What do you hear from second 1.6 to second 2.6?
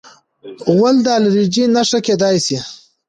نښه کېدای شي.